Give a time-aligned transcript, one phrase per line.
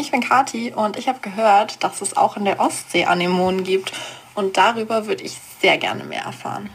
[0.00, 3.92] ich bin Kati und ich habe gehört, dass es auch in der Ostsee Anemonen gibt.
[4.34, 6.70] Und darüber würde ich sehr gerne mehr erfahren.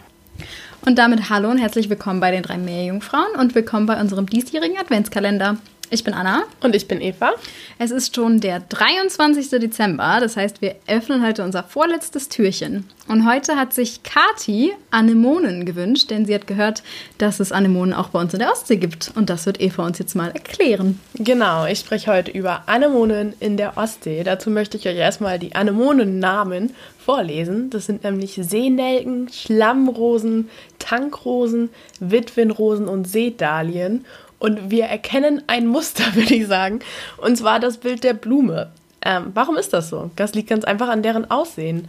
[0.86, 4.78] Und damit hallo und herzlich willkommen bei den drei Meerjungfrauen und willkommen bei unserem diesjährigen
[4.78, 5.58] Adventskalender.
[5.92, 6.44] Ich bin Anna.
[6.62, 7.32] Und ich bin Eva.
[7.80, 9.50] Es ist schon der 23.
[9.50, 12.88] Dezember, das heißt, wir öffnen heute unser vorletztes Türchen.
[13.08, 16.84] Und heute hat sich Kati Anemonen gewünscht, denn sie hat gehört,
[17.18, 19.12] dass es Anemonen auch bei uns in der Ostsee gibt.
[19.16, 21.00] Und das wird Eva uns jetzt mal erklären.
[21.16, 24.24] Genau, ich spreche heute über Anemonen in der Ostsee.
[24.24, 27.72] Dazu möchte ich euch erstmal die Anemonennamen vorlesen.
[27.72, 34.06] Das sind nämlich Seenelken, Schlammrosen, Tankrosen, Witwenrosen und Seedalien.
[34.40, 36.80] Und wir erkennen ein Muster, würde ich sagen.
[37.18, 38.72] Und zwar das Bild der Blume.
[39.02, 40.12] Ähm, warum ist das so?
[40.16, 41.88] Das liegt ganz einfach an deren Aussehen.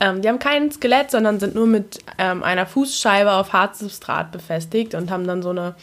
[0.00, 4.94] Ähm, die haben kein Skelett, sondern sind nur mit ähm, einer Fußscheibe auf Harzsubstrat befestigt
[4.94, 5.74] und haben dann so eine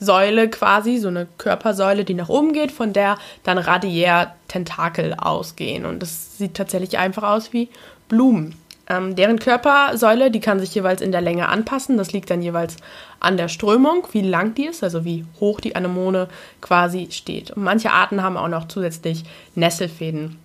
[0.00, 5.86] Säule quasi, so eine Körpersäule, die nach oben geht, von der dann radiär Tentakel ausgehen.
[5.86, 7.68] Und das sieht tatsächlich einfach aus wie
[8.08, 8.56] Blumen.
[8.88, 11.96] Ähm, deren Körpersäule, die kann sich jeweils in der Länge anpassen.
[11.96, 12.76] Das liegt dann jeweils
[13.20, 16.28] an der Strömung, wie lang die ist, also wie hoch die Anemone
[16.60, 17.52] quasi steht.
[17.52, 19.24] Und manche Arten haben auch noch zusätzlich
[19.54, 20.38] Nesselfäden.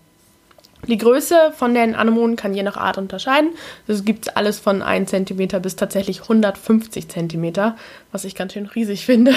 [0.85, 3.49] Die Größe von den Anemonen kann je nach Art unterscheiden.
[3.87, 7.73] Es gibt alles von 1 cm bis tatsächlich 150 cm,
[8.11, 9.33] was ich ganz schön riesig finde.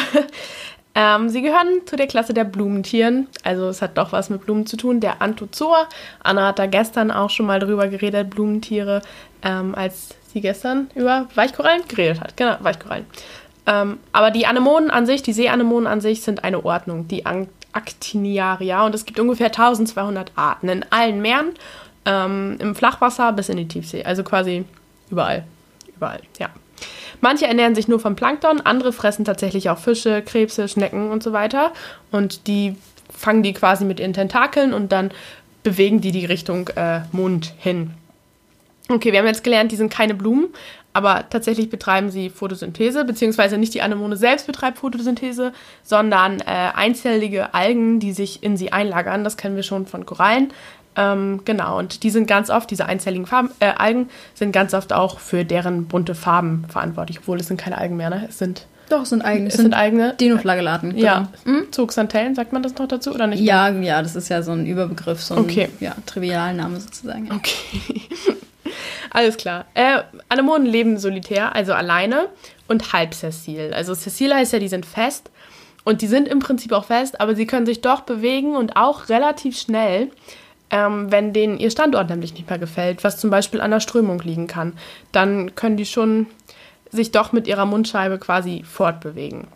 [0.95, 4.67] Ähm, sie gehören zu der Klasse der Blumentieren, also es hat doch was mit Blumen
[4.67, 5.01] zu tun.
[5.01, 5.89] Der Anthozoa,
[6.23, 9.03] Anna hat da gestern auch schon mal drüber geredet, Blumentiere,
[9.43, 12.37] ähm, als sie gestern über Weichkorallen geredet hat.
[12.37, 13.07] Genau, Weichkorallen.
[13.67, 17.49] Ähm, aber die Anemonen an sich, die Seeanemonen an sich, sind eine Ordnung, die An
[17.73, 21.51] Actiniaria, und es gibt ungefähr 1200 Arten in allen Meeren,
[22.05, 24.65] ähm, im Flachwasser bis in die Tiefsee, also quasi
[25.11, 25.45] überall.
[25.95, 26.49] Überall, ja.
[27.21, 31.33] Manche ernähren sich nur vom Plankton, andere fressen tatsächlich auch Fische, Krebse, Schnecken und so
[31.33, 31.73] weiter.
[32.11, 32.77] Und die
[33.17, 35.11] fangen die quasi mit ihren Tentakeln und dann
[35.63, 37.93] bewegen die die Richtung äh, Mond hin.
[38.89, 40.49] Okay, wir haben jetzt gelernt, die sind keine Blumen,
[40.93, 45.53] aber tatsächlich betreiben sie Photosynthese, beziehungsweise nicht die Anemone selbst betreibt Photosynthese,
[45.85, 49.23] sondern äh, einzellige Algen, die sich in sie einlagern.
[49.23, 50.53] Das kennen wir schon von Korallen.
[51.01, 54.93] Ähm, genau, und die sind ganz oft, diese einzelligen Farben, äh, Algen, sind ganz oft
[54.93, 58.27] auch für deren bunte Farben verantwortlich, obwohl es sind keine Algen mehr, ne?
[58.29, 58.67] Es sind.
[58.89, 59.49] Doch, es sind eigene.
[59.49, 60.15] Es sind eigene.
[60.15, 60.99] Dinoflagellaten.
[60.99, 61.29] Ja.
[61.45, 61.71] Hm?
[61.71, 63.41] Zooxanthellen, sagt man das noch dazu oder nicht?
[63.41, 65.69] Ja, ja, das ist ja so ein Überbegriff, so ein Okay.
[65.79, 67.27] ja, Trivialname sozusagen.
[67.27, 67.35] Ja.
[67.35, 68.03] Okay.
[69.11, 69.67] Alles klar.
[69.75, 72.29] Äh, Anemonen leben solitär, also alleine
[72.69, 73.73] und halb sessil.
[73.75, 75.31] Also sessil heißt ja, die sind fest
[75.85, 79.09] und die sind im Prinzip auch fest, aber sie können sich doch bewegen und auch
[79.09, 80.11] relativ schnell,
[80.71, 84.21] ähm, wenn denen ihr Standort nämlich nicht mehr gefällt, was zum Beispiel an der Strömung
[84.21, 84.75] liegen kann.
[85.13, 86.27] Dann können die schon
[86.91, 89.47] sich doch mit ihrer Mundscheibe quasi fortbewegen.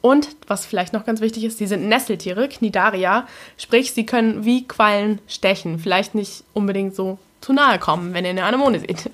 [0.00, 4.66] Und was vielleicht noch ganz wichtig ist, die sind Nesseltiere, Cnidaria, sprich, sie können wie
[4.66, 5.78] Quallen stechen.
[5.78, 9.10] Vielleicht nicht unbedingt so zu nahe kommen, wenn ihr eine Anemone seht.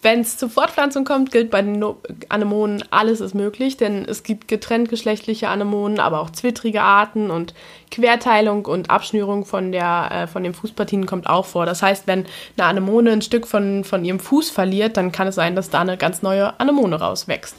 [0.00, 1.96] Wenn es zur Fortpflanzung kommt, gilt bei den No-
[2.28, 7.52] Anemonen, alles ist möglich, denn es gibt getrenntgeschlechtliche Anemonen, aber auch zwittrige Arten und
[7.90, 11.66] Querteilung und Abschnürung von, der, äh, von den Fußpartien kommt auch vor.
[11.66, 12.26] Das heißt, wenn
[12.56, 15.80] eine Anemone ein Stück von, von ihrem Fuß verliert, dann kann es sein, dass da
[15.80, 17.56] eine ganz neue Anemone rauswächst.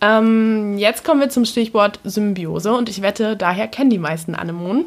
[0.00, 4.86] Ähm, jetzt kommen wir zum Stichwort Symbiose und ich wette, daher kennen die meisten Anemonen.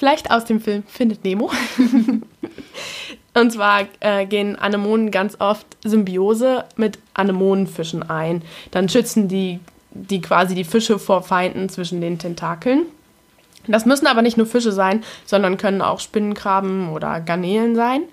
[0.00, 1.50] Vielleicht aus dem Film Findet Nemo.
[3.34, 8.40] Und zwar äh, gehen Anemonen ganz oft Symbiose mit Anemonenfischen ein.
[8.70, 9.60] Dann schützen die,
[9.90, 12.86] die quasi die Fische vor Feinden zwischen den Tentakeln.
[13.66, 18.04] Das müssen aber nicht nur Fische sein, sondern können auch Spinnenkrabben oder Garnelen sein.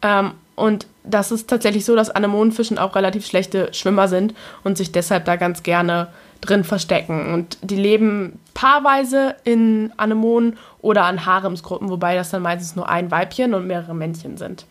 [0.00, 4.92] Ähm, und das ist tatsächlich so, dass Anemonenfischen auch relativ schlechte Schwimmer sind und sich
[4.92, 6.08] deshalb da ganz gerne
[6.40, 7.32] drin verstecken.
[7.32, 13.10] Und die leben paarweise in Anemonen oder an Haremsgruppen, wobei das dann meistens nur ein
[13.10, 14.66] Weibchen und mehrere Männchen sind.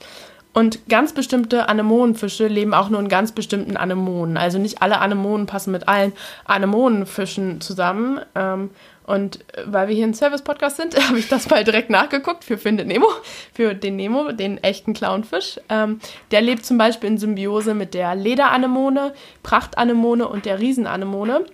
[0.53, 4.38] Und ganz bestimmte Anemonenfische leben auch nur in ganz bestimmten Anemonen.
[4.38, 6.13] Also nicht alle Anemonen passen mit allen
[6.45, 8.19] Anemonenfischen zusammen.
[8.36, 8.69] Ähm,
[9.05, 12.88] und weil wir hier ein Service-Podcast sind, habe ich das mal direkt nachgeguckt für Findet
[12.88, 13.07] Nemo,
[13.53, 15.59] für den Nemo, den echten Clownfisch.
[15.69, 16.00] Ähm,
[16.31, 19.13] der lebt zum Beispiel in Symbiose mit der Lederanemone,
[19.44, 21.45] Prachtanemone und der Riesenanemone.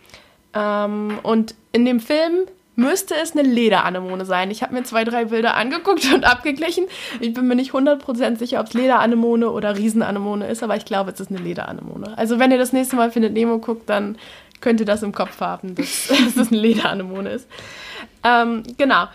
[0.53, 2.45] Ähm, und in dem Film
[2.79, 4.51] müsste es eine Lederanemone sein.
[4.51, 6.85] Ich habe mir zwei, drei Bilder angeguckt und abgeglichen.
[7.19, 11.11] Ich bin mir nicht 100% sicher, ob es Lederanemone oder Riesenanemone ist, aber ich glaube,
[11.11, 12.17] es ist eine Lederanemone.
[12.17, 14.17] Also wenn ihr das nächste Mal Findet Nemo guckt, dann
[14.61, 17.47] könnt ihr das im Kopf haben, dass, es eine Lederanemone ist.
[18.23, 19.07] Ähm, genau.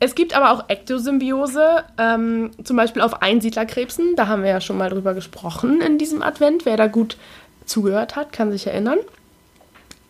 [0.00, 4.14] Es gibt aber auch Ektosymbiose, ähm, zum Beispiel auf Einsiedlerkrebsen.
[4.14, 6.64] Da haben wir ja schon mal drüber gesprochen in diesem Advent.
[6.64, 7.16] Wer da gut
[7.64, 8.98] zugehört hat, kann sich erinnern.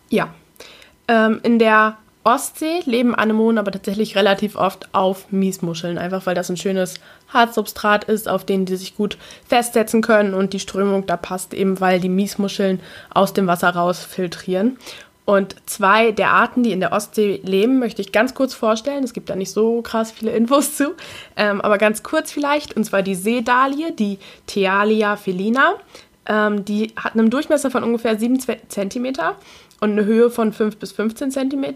[0.09, 0.29] Ja.
[1.07, 6.49] Ähm, in der Ostsee leben Anemonen aber tatsächlich relativ oft auf Miesmuscheln, einfach weil das
[6.49, 6.95] ein schönes
[7.29, 9.17] Harzsubstrat ist, auf denen die sich gut
[9.47, 14.77] festsetzen können und die Strömung da passt, eben weil die Miesmuscheln aus dem Wasser rausfiltrieren.
[15.29, 19.03] Und zwei der Arten, die in der Ostsee leben, möchte ich ganz kurz vorstellen.
[19.03, 20.95] Es gibt da nicht so krass viele Infos zu,
[21.37, 22.75] ähm, aber ganz kurz vielleicht.
[22.75, 24.17] Und zwar die Seedalie, die
[24.47, 25.75] Thealia felina.
[26.29, 29.13] Ähm, die hat einen Durchmesser von ungefähr 7 cm
[29.81, 31.73] und eine Höhe von 5 bis 15 cm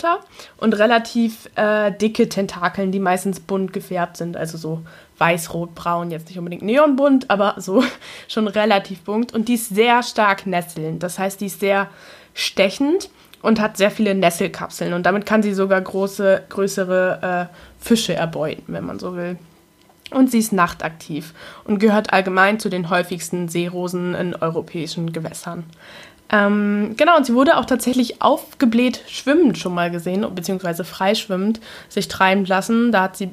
[0.57, 4.81] und relativ äh, dicke Tentakeln, die meistens bunt gefärbt sind, also so
[5.17, 7.83] weiß, rot, braun, jetzt nicht unbedingt neonbunt, aber so
[8.27, 11.89] schon relativ bunt und die ist sehr stark nesselnd, das heißt, die ist sehr
[12.35, 13.09] stechend
[13.41, 18.65] und hat sehr viele Nesselkapseln und damit kann sie sogar große, größere äh, Fische erbeuten,
[18.67, 19.37] wenn man so will.
[20.13, 21.33] Und sie ist nachtaktiv
[21.65, 25.65] und gehört allgemein zu den häufigsten Seerosen in europäischen Gewässern.
[26.31, 32.07] Ähm, genau, und sie wurde auch tatsächlich aufgebläht schwimmend schon mal gesehen, beziehungsweise freischwimmend sich
[32.07, 32.91] treiben lassen.
[32.91, 33.29] Da hat sie,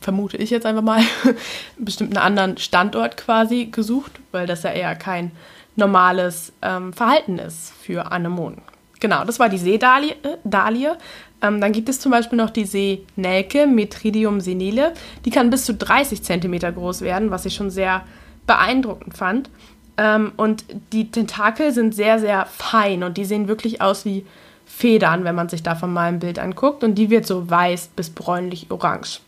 [0.00, 1.02] vermute ich jetzt einfach mal,
[1.78, 5.30] bestimmt einen anderen Standort quasi gesucht, weil das ja eher kein
[5.76, 8.60] normales ähm, Verhalten ist für Anemonen.
[9.00, 10.16] Genau, das war die Seedalie.
[11.40, 11.46] Äh.
[11.46, 14.94] Ähm, dann gibt es zum Beispiel noch die Seenelke, Metridium senile.
[15.24, 18.02] Die kann bis zu 30 cm groß werden, was ich schon sehr
[18.46, 19.50] beeindruckend fand.
[19.96, 24.26] Ähm, und die Tentakel sind sehr, sehr fein und die sehen wirklich aus wie
[24.66, 26.84] Federn, wenn man sich davon mal ein Bild anguckt.
[26.84, 29.20] Und die wird so weiß bis bräunlich-orange.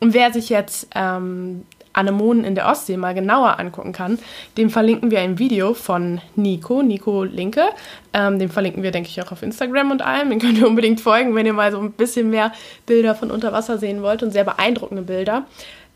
[0.00, 4.18] Und wer sich jetzt ähm, Anemonen in der Ostsee mal genauer angucken kann,
[4.56, 7.64] dem verlinken wir ein Video von Nico, Nico Linke.
[8.12, 10.30] Ähm, dem verlinken wir, denke ich, auch auf Instagram und allem.
[10.30, 12.52] Den könnt ihr unbedingt folgen, wenn ihr mal so ein bisschen mehr
[12.86, 15.46] Bilder von unter Wasser sehen wollt und sehr beeindruckende Bilder.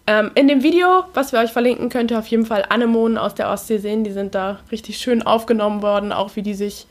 [0.07, 3.35] Ähm, in dem Video, was wir euch verlinken, könnt ihr auf jeden Fall Anemonen aus
[3.35, 4.05] der Ostsee sehen.
[4.05, 6.87] Die sind da richtig schön aufgenommen worden, auch wie die sich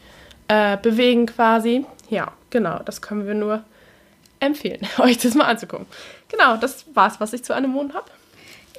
[0.48, 1.86] äh, bewegen quasi.
[2.10, 3.64] Ja, genau, das können wir nur
[4.40, 5.86] empfehlen, euch das mal anzugucken.
[6.30, 8.06] Genau, das war's, was ich zu Anemonen habe.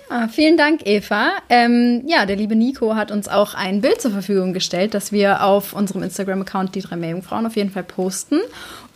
[0.09, 1.33] Ja, vielen Dank, Eva.
[1.49, 5.43] Ähm, ja, der liebe Nico hat uns auch ein Bild zur Verfügung gestellt, das wir
[5.43, 8.41] auf unserem Instagram-Account Die drei Meerjungfrauen auf jeden Fall posten.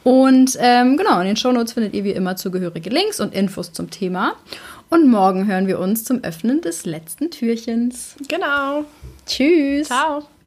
[0.03, 3.91] Und ähm, genau, in den Shownotes findet ihr wie immer zugehörige Links und Infos zum
[3.91, 4.35] Thema.
[4.89, 8.17] Und morgen hören wir uns zum Öffnen des letzten Türchens.
[8.29, 8.85] Genau.
[9.27, 9.89] Tschüss.
[9.89, 10.25] Ciao.